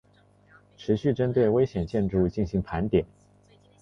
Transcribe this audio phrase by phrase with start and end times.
[0.77, 3.05] 持续针对危险建筑进行盘点